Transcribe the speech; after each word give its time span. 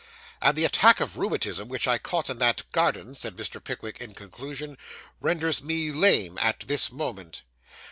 'And 0.41 0.57
the 0.57 0.65
attack 0.65 0.99
of 0.99 1.15
rheumatism 1.19 1.67
which 1.67 1.87
I 1.87 1.99
caught 1.99 2.31
in 2.31 2.39
that 2.39 2.63
garden,' 2.71 3.13
said 3.13 3.35
Mr. 3.35 3.63
Pickwick, 3.63 4.01
in 4.01 4.15
conclusion, 4.15 4.79
'renders 5.19 5.61
me 5.61 5.91
lame 5.91 6.39
at 6.39 6.61
this 6.61 6.91
moment. 6.91 7.43